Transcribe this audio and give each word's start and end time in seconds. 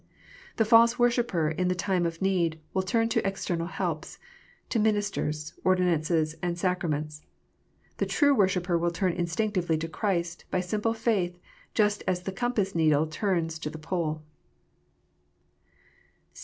The 0.55 0.65
false 0.65 0.97
worshipper 0.97 1.49
in 1.51 1.67
the 1.67 1.75
time 1.75 2.07
of 2.07 2.23
need 2.23 2.59
will 2.73 2.81
turn 2.81 3.07
to 3.09 3.23
external 3.27 3.67
helps, 3.67 4.17
to 4.69 4.79
ministers, 4.79 5.53
ordinances, 5.63 6.33
and 6.41 6.57
sacraments. 6.57 7.21
The 7.97 8.07
true 8.07 8.33
worshipper 8.33 8.79
will 8.79 8.89
turn 8.89 9.13
instinctively 9.13 9.77
to 9.77 9.87
Christ 9.87 10.45
by 10.49 10.59
simple 10.61 10.95
faith, 10.95 11.37
just 11.75 12.03
as 12.07 12.23
the 12.23 12.31
compass 12.31 12.73
needle 12.73 13.05
turns 13.05 13.59
to 13.59 13.69
the 13.69 13.77
pole. 13.77 14.23